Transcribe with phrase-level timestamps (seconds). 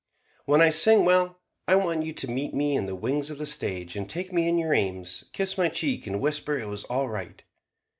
[0.45, 3.45] "When I sing well, I want you to meet me in the wings of the
[3.45, 7.07] stage, and taking me in your aims, kiss my cheek, and whisper it was all
[7.07, 7.43] right."